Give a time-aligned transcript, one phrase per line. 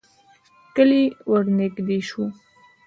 [0.75, 2.23] کلی ورنږدې شو.